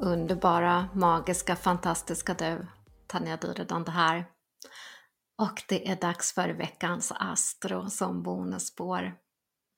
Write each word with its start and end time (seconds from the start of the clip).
Underbara, 0.00 0.88
magiska, 0.94 1.56
fantastiska 1.56 2.34
du. 2.34 2.66
Tanja 3.06 3.36
Dyredond 3.36 3.88
här. 3.88 4.26
Och 5.38 5.62
det 5.68 5.88
är 5.88 5.96
dags 5.96 6.34
för 6.34 6.48
veckans 6.48 7.12
Astro 7.16 7.90
som 7.90 8.22
bonusspår. 8.22 9.14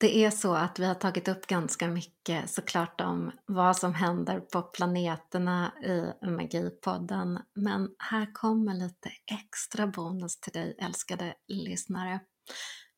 Det 0.00 0.24
är 0.24 0.30
så 0.30 0.54
att 0.54 0.78
vi 0.78 0.84
har 0.84 0.94
tagit 0.94 1.28
upp 1.28 1.46
ganska 1.46 1.88
mycket 1.88 2.50
såklart 2.50 3.00
om 3.00 3.32
vad 3.46 3.76
som 3.76 3.94
händer 3.94 4.40
på 4.40 4.62
planeterna 4.62 5.72
i 5.82 6.26
Magipodden. 6.26 7.38
Men 7.54 7.88
här 7.98 8.34
kommer 8.34 8.74
lite 8.74 9.10
extra 9.42 9.86
bonus 9.86 10.40
till 10.40 10.52
dig 10.52 10.76
älskade 10.78 11.34
lyssnare. 11.48 12.20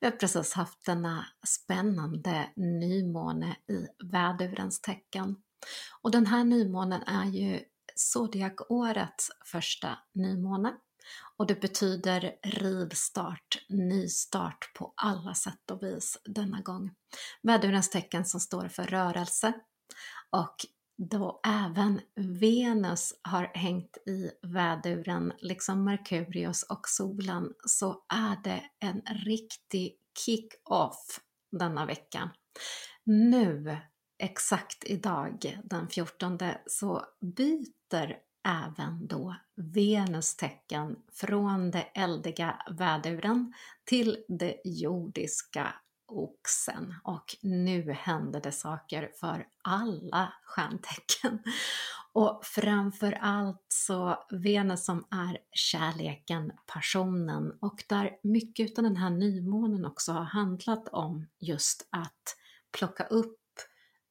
Vi 0.01 0.07
har 0.07 0.13
precis 0.13 0.53
haft 0.53 0.87
denna 0.87 1.27
spännande 1.47 2.49
nymåne 2.57 3.57
i 3.69 4.07
vädurens 4.13 4.81
tecken. 4.81 5.37
Och 6.03 6.11
den 6.11 6.27
här 6.27 6.45
nymånen 6.45 7.03
är 7.03 7.25
ju 7.25 7.61
zodiakårets 7.95 9.31
första 9.45 9.99
nymåne 10.13 10.75
och 11.37 11.47
det 11.47 11.61
betyder 11.61 12.33
rivstart, 12.43 13.65
nystart 13.69 14.75
på 14.75 14.93
alla 14.97 15.35
sätt 15.35 15.71
och 15.71 15.83
vis 15.83 16.19
denna 16.25 16.61
gång. 16.61 16.95
Vädurens 17.43 17.91
tecken 17.91 18.25
som 18.25 18.41
står 18.41 18.69
för 18.69 18.85
rörelse 18.85 19.53
och 20.31 20.57
då 20.97 21.41
även 21.47 22.01
Venus 22.15 23.15
har 23.23 23.51
hängt 23.55 23.97
i 23.97 24.31
väduren, 24.43 25.33
liksom 25.39 25.85
Merkurius 25.85 26.63
och 26.63 26.89
solen, 26.89 27.53
så 27.67 28.05
är 28.09 28.43
det 28.45 28.63
en 28.79 29.03
riktig 29.25 29.97
kick-off 30.19 31.21
denna 31.53 31.87
vecka. 31.87 32.31
Nu 33.05 33.79
exakt 34.23 34.85
idag, 34.85 35.59
den 35.65 35.89
14, 35.89 36.39
så 36.67 37.05
byter 37.21 38.17
även 38.45 39.07
då 39.07 39.37
Venus 39.57 40.37
tecken 40.37 40.97
från 41.13 41.71
det 41.71 41.83
eldiga 41.83 42.63
väduren 42.71 43.53
till 43.85 44.25
det 44.29 44.61
jordiska 44.65 45.75
oxen 46.07 46.95
och 47.05 47.37
nu 47.43 47.93
händer 47.93 48.41
det 48.41 48.53
saker 48.53 49.11
för 49.21 49.47
alla 49.63 50.33
stjärntecken. 50.45 51.39
Och 52.15 52.41
framför 52.45 53.13
allt 53.13 53.65
så 53.69 54.27
Venus 54.31 54.85
som 54.85 55.07
är 55.11 55.39
kärleken, 55.53 56.53
passionen 56.67 57.59
och 57.61 57.85
där 57.89 58.11
mycket 58.23 58.79
av 58.79 58.85
den 58.85 58.97
här 58.97 59.11
nymånen 59.11 59.85
också 59.85 60.13
har 60.13 60.25
handlat 60.25 60.89
om 60.89 61.27
just 61.39 61.89
att 61.91 62.37
plocka 62.79 63.05
upp 63.05 63.42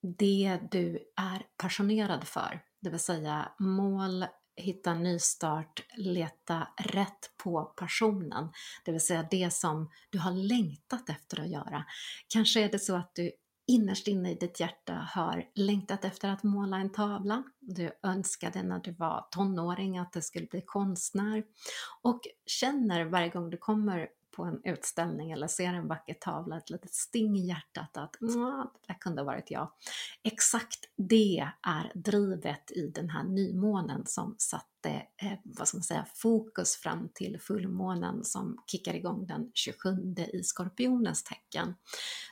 det 0.01 0.59
du 0.71 0.99
är 1.15 1.45
passionerad 1.57 2.23
för, 2.23 2.61
det 2.81 2.89
vill 2.89 2.99
säga 2.99 3.51
mål, 3.59 4.25
hitta 4.55 4.93
nystart, 4.93 5.83
leta 5.97 6.67
rätt 6.77 7.37
på 7.43 7.63
passionen, 7.63 8.49
det 8.85 8.91
vill 8.91 9.01
säga 9.01 9.27
det 9.31 9.53
som 9.53 9.89
du 10.09 10.19
har 10.19 10.31
längtat 10.31 11.09
efter 11.09 11.41
att 11.41 11.49
göra. 11.49 11.85
Kanske 12.27 12.61
är 12.61 12.69
det 12.69 12.79
så 12.79 12.95
att 12.95 13.15
du 13.15 13.31
innerst 13.67 14.07
inne 14.07 14.31
i 14.31 14.35
ditt 14.35 14.59
hjärta 14.59 14.93
har 14.93 15.45
längtat 15.55 16.05
efter 16.05 16.29
att 16.29 16.43
måla 16.43 16.77
en 16.77 16.91
tavla. 16.91 17.43
Du 17.59 17.91
önskade 18.03 18.63
när 18.63 18.79
du 18.79 18.91
var 18.91 19.27
tonåring 19.31 19.97
att 19.97 20.13
du 20.13 20.21
skulle 20.21 20.47
bli 20.47 20.61
konstnär 20.61 21.43
och 22.01 22.21
känner 22.45 23.05
varje 23.05 23.29
gång 23.29 23.49
du 23.49 23.57
kommer 23.57 24.07
på 24.31 24.43
en 24.43 24.61
utställning 24.63 25.31
eller 25.31 25.47
ser 25.47 25.73
en 25.73 25.87
vacker 25.87 26.13
tavla 26.13 26.57
ett 26.57 26.69
litet 26.69 26.93
sting 26.93 27.37
i 27.37 27.47
hjärtat 27.47 27.97
att 27.97 28.17
det 28.19 28.67
där 28.87 28.99
kunde 28.99 29.21
ha 29.21 29.25
varit 29.25 29.51
jag. 29.51 29.71
Exakt 30.23 30.79
det 30.97 31.51
är 31.67 31.91
drivet 31.95 32.71
i 32.71 32.87
den 32.87 33.09
här 33.09 33.23
nymånen 33.23 34.05
som 34.05 34.35
satte, 34.37 34.89
eh, 35.21 35.33
vad 35.43 35.67
ska 35.67 35.77
man 35.77 35.83
säga, 35.83 36.05
fokus 36.13 36.75
fram 36.75 37.09
till 37.13 37.39
fullmånen 37.39 38.23
som 38.23 38.63
kickar 38.67 38.93
igång 38.93 39.27
den 39.27 39.51
27 39.53 40.15
i 40.33 40.43
Skorpionens 40.43 41.23
tecken. 41.23 41.75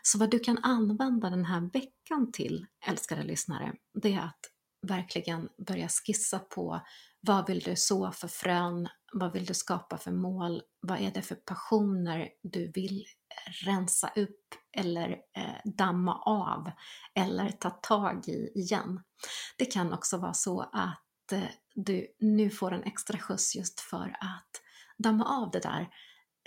Så 0.04 0.18
vad 0.18 0.31
du 0.31 0.40
kan 0.40 0.58
använda 0.58 1.30
den 1.30 1.46
här 1.46 1.62
veckan 1.74 2.31
till, 2.31 2.66
älskade 2.88 3.24
lyssnare, 3.24 3.74
det 3.94 4.14
är 4.14 4.20
att 4.20 4.52
verkligen 4.88 5.50
börja 5.58 5.90
skissa 5.90 6.40
på 6.40 6.81
vad 7.22 7.48
vill 7.48 7.60
du 7.60 7.76
så 7.76 8.12
för 8.12 8.28
frön? 8.28 8.90
Vad 9.12 9.34
vill 9.34 9.46
du 9.46 9.53
skapa 9.53 9.97
för 9.97 10.12
mål? 10.12 10.62
Vad 10.81 11.00
är 11.00 11.12
det 11.12 11.22
för 11.22 11.36
passioner 11.36 12.30
du 12.44 12.72
vill 12.72 13.06
rensa 13.66 14.12
upp 14.16 14.56
eller 14.78 15.09
eh, 15.12 15.72
damma 15.78 16.16
av 16.16 16.72
eller 17.16 17.50
ta 17.50 17.69
tag 17.69 18.28
i 18.28 18.52
igen? 18.56 19.03
Det 19.58 19.66
kan 19.66 19.94
också 19.94 20.18
vara 20.18 20.34
så 20.34 20.62
att 20.62 21.31
eh, 21.31 21.44
du 21.75 22.08
nu 22.19 22.50
får 22.50 22.72
en 22.72 22.84
extra 22.84 23.18
skjuts 23.18 23.56
just 23.56 23.80
för 23.80 24.18
att 24.19 24.62
damma 24.98 25.25
av 25.25 25.52
det 25.52 25.59
där 25.59 25.90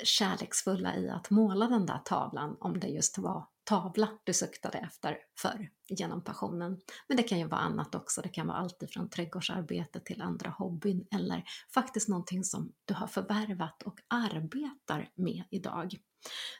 kärleksfulla 0.04 0.97
i 0.97 1.10
att 1.10 1.30
måla 1.30 1.66
den 1.66 1.86
där 1.86 1.98
tavlan 1.98 2.56
om 2.60 2.80
det 2.80 2.88
just 2.88 3.19
var 3.19 3.47
tavla 3.64 4.08
du 4.25 4.32
suktade 4.32 4.78
efter 4.78 5.19
förr 5.38 5.70
genom 5.88 6.25
passionen. 6.25 6.80
Men 7.08 7.16
det 7.16 7.22
kan 7.22 7.38
ju 7.38 7.47
vara 7.47 7.60
annat 7.60 7.94
också, 7.94 8.22
det 8.22 8.28
kan 8.28 8.47
vara 8.47 8.56
allt 8.56 8.82
ifrån 8.82 9.10
trädgårdsarbete 9.10 10.00
till 10.00 10.22
andra 10.22 10.50
hobbyn 10.50 11.06
eller 11.10 11.44
faktiskt 11.75 12.08
någonting 12.08 12.44
som 12.44 12.72
du 12.84 12.94
har 12.94 13.06
förvärvat 13.06 13.82
och 13.82 14.00
arbetar 14.08 15.10
med 15.14 15.44
idag. 15.50 15.97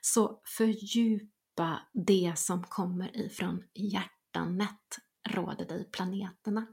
Så 0.01 0.41
fördjupa 0.45 1.81
det 1.93 2.33
som 2.37 2.65
kommer 2.65 3.17
ifrån 3.17 3.65
hjärtanet 3.75 4.99
råder 5.29 5.65
dig 5.65 5.91
planeterna. 5.91 6.67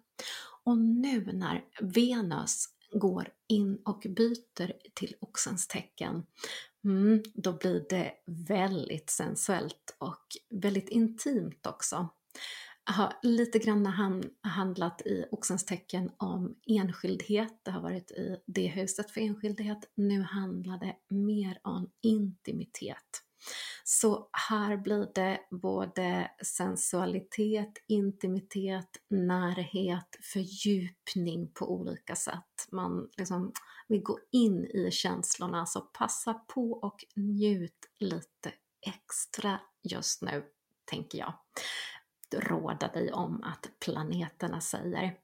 Och 0.63 0.77
nu 0.77 1.33
när 1.33 1.65
Venus 1.81 2.65
går 2.91 3.29
in 3.47 3.81
och 3.85 4.05
byter 4.09 4.73
till 4.93 5.15
Oxens 5.19 5.67
tecken 5.67 6.23
Mm, 6.83 7.23
då 7.33 7.53
blir 7.53 7.85
det 7.89 8.13
väldigt 8.25 9.09
sensuellt 9.09 9.95
och 9.97 10.25
väldigt 10.49 10.89
intimt 10.89 11.67
också. 11.67 12.09
Har 12.83 13.13
lite 13.21 13.59
grann 13.59 13.85
handlat 14.41 15.01
i 15.01 15.25
Oxens 15.31 15.65
tecken 15.65 16.11
om 16.17 16.55
enskildhet, 16.67 17.59
det 17.63 17.71
har 17.71 17.81
varit 17.81 18.11
i 18.11 18.37
det 18.45 18.67
huset 18.67 19.11
för 19.11 19.21
enskildhet. 19.21 19.91
Nu 19.95 20.21
handlar 20.21 20.79
det 20.79 20.95
mer 21.15 21.59
om 21.63 21.89
intimitet. 22.01 23.23
Så 23.83 24.29
här 24.49 24.77
blir 24.77 25.11
det 25.15 25.39
både 25.51 26.31
sensualitet, 26.43 27.73
intimitet, 27.87 28.97
närhet, 29.07 30.17
fördjupning 30.33 31.51
på 31.53 31.73
olika 31.73 32.15
sätt. 32.15 32.67
Man 32.71 33.09
liksom 33.17 33.53
vill 33.87 34.01
gå 34.01 34.19
in 34.31 34.65
i 34.65 34.91
känslorna, 34.91 35.65
så 35.65 35.81
passa 35.81 36.33
på 36.33 36.71
och 36.71 37.05
njut 37.15 37.89
lite 37.99 38.51
extra 38.81 39.59
just 39.83 40.21
nu, 40.21 40.45
tänker 40.85 41.17
jag 41.17 41.33
råda 42.37 42.87
dig 42.87 43.13
om 43.13 43.43
att 43.43 43.69
planeterna 43.79 44.61
säger. 44.61 45.17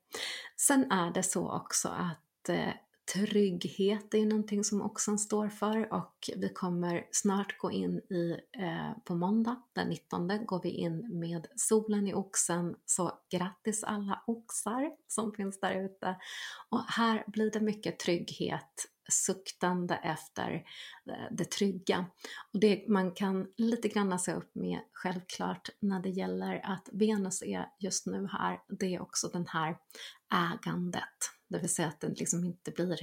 Sen 0.57 0.91
är 0.91 1.11
det 1.11 1.23
så 1.23 1.51
också 1.51 1.89
att 1.89 2.49
eh, 2.49 2.73
Trygghet 3.13 4.13
är 4.13 4.17
ju 4.17 4.25
någonting 4.25 4.63
som 4.63 4.81
Oxen 4.81 5.19
står 5.19 5.49
för 5.49 5.93
och 5.93 6.29
vi 6.35 6.49
kommer 6.49 7.07
snart 7.11 7.57
gå 7.57 7.71
in 7.71 7.97
i, 7.97 8.39
eh, 8.57 8.91
på 9.05 9.15
måndag 9.15 9.61
den 9.73 9.87
19 9.87 10.45
går 10.45 10.61
vi 10.63 10.69
in 10.69 11.19
med 11.19 11.47
solen 11.55 12.07
i 12.07 12.13
Oxen, 12.13 12.75
så 12.85 13.11
grattis 13.31 13.83
alla 13.83 14.23
oxar 14.27 14.91
som 15.07 15.33
finns 15.33 15.59
där 15.59 15.85
ute. 15.85 16.15
Och 16.69 16.83
här 16.87 17.23
blir 17.27 17.51
det 17.51 17.59
mycket 17.59 17.99
trygghet, 17.99 18.85
suktande 19.09 19.95
efter 19.95 20.65
eh, 21.09 21.25
det 21.31 21.45
trygga. 21.51 22.05
Och 22.53 22.59
det 22.59 22.87
man 22.87 23.11
kan 23.11 23.47
lite 23.57 23.87
grann 23.87 24.19
se 24.19 24.33
upp 24.33 24.55
med 24.55 24.79
självklart 24.93 25.69
när 25.79 25.99
det 25.99 26.09
gäller 26.09 26.61
att 26.63 26.89
Venus 26.91 27.41
är 27.41 27.69
just 27.79 28.05
nu 28.05 28.27
här, 28.31 28.59
det 28.79 28.95
är 28.95 29.01
också 29.01 29.27
den 29.27 29.47
här 29.47 29.77
ägandet 30.53 31.34
det 31.47 31.59
vill 31.59 31.73
säga 31.73 31.87
att 31.87 32.01
den 32.01 32.13
liksom 32.13 32.43
inte 32.43 32.71
blir 32.71 32.99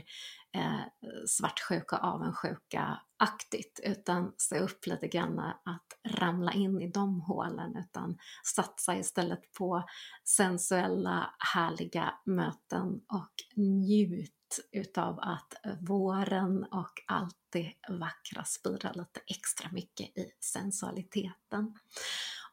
eh, 0.54 0.80
svartsjuka 1.26 1.96
avundsjuka-aktigt, 1.96 3.80
utan 3.82 4.32
se 4.36 4.58
upp 4.58 4.86
lite 4.86 5.08
grann 5.08 5.38
att 5.38 6.16
ramla 6.18 6.52
in 6.52 6.80
i 6.80 6.90
de 6.90 7.20
hålen, 7.20 7.76
utan 7.76 8.18
satsa 8.44 8.96
istället 8.96 9.52
på 9.52 9.84
sensuella, 10.24 11.34
härliga 11.54 12.14
möten 12.24 13.00
och 13.08 13.32
njut 13.56 14.32
utav 14.72 15.18
att 15.20 15.54
våren 15.80 16.64
och 16.64 16.92
allt 17.06 17.36
det 17.50 17.72
vackra 17.88 18.44
spirar 18.44 18.94
lite 18.94 19.20
extra 19.26 19.70
mycket 19.72 20.18
i 20.18 20.32
sensualiteten. 20.40 21.78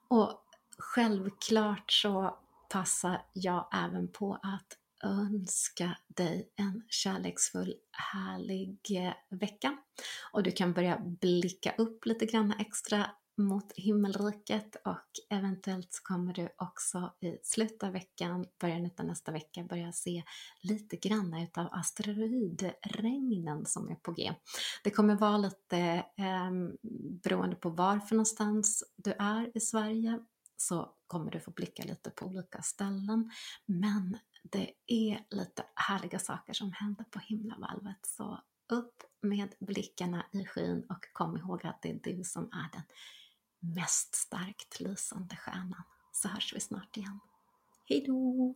Och 0.07 0.44
självklart 0.77 1.91
så 1.91 2.39
passar 2.69 3.25
jag 3.33 3.68
även 3.74 4.07
på 4.12 4.33
att 4.33 4.78
önska 5.04 5.98
dig 6.07 6.50
en 6.56 6.84
kärleksfull, 6.90 7.74
härlig 7.92 8.80
eh, 8.92 9.38
vecka. 9.40 9.78
Och 10.31 10.44
du 10.44 10.51
kan 10.51 10.74
börja 10.74 11.00
blicka 11.00 11.74
upp 11.78 12.06
lite 12.06 12.25
grann 12.25 12.54
extra 12.60 13.06
mot 13.40 13.74
himmelriket 13.75 14.75
och 14.86 15.10
eventuellt 15.30 15.94
så 15.94 16.04
kommer 16.04 16.34
du 16.34 16.50
också 16.57 17.13
i 17.22 17.38
slutet 17.44 17.84
av 17.84 17.92
veckan, 17.92 18.46
början 18.62 18.90
av 19.00 19.06
nästa 19.06 19.31
vecka, 19.31 19.63
börja 19.63 19.92
se 19.92 20.24
lite 20.62 20.98
grann 20.98 21.34
utav 21.34 21.68
asteroidregnen 21.72 23.66
som 23.66 23.90
är 23.90 23.96
på 23.96 24.12
G. 24.12 24.34
Det 24.84 24.92
kommer 24.92 25.16
vara 25.16 25.38
lite 25.38 25.78
eh, 26.18 26.51
beroende 27.24 27.56
på 27.56 27.69
var 27.69 28.00
för 28.00 28.16
någonstans 28.16 28.84
du 28.96 29.12
är 29.12 29.57
i 29.57 29.60
Sverige 29.60 30.19
så 30.62 30.94
kommer 31.07 31.31
du 31.31 31.40
få 31.40 31.51
blicka 31.51 31.84
lite 31.84 32.10
på 32.10 32.25
olika 32.25 32.62
ställen. 32.62 33.31
Men 33.66 34.18
det 34.44 34.71
är 34.88 35.25
lite 35.30 35.65
härliga 35.75 36.19
saker 36.19 36.53
som 36.53 36.71
händer 36.71 37.03
på 37.03 37.19
himlavalvet 37.19 38.06
så 38.06 38.41
upp 38.69 39.03
med 39.21 39.56
blickarna 39.59 40.25
i 40.31 40.45
skyn 40.45 40.86
och 40.89 41.13
kom 41.13 41.38
ihåg 41.38 41.65
att 41.65 41.81
det 41.81 41.89
är 41.89 42.00
du 42.03 42.24
som 42.24 42.44
är 42.44 42.71
den 42.71 42.83
mest 43.75 44.15
starkt 44.15 44.80
lysande 44.80 45.36
stjärnan. 45.36 45.83
Så 46.12 46.27
hörs 46.27 46.53
vi 46.56 46.59
snart 46.59 46.97
igen. 46.97 47.19
Hejdå! 47.86 48.56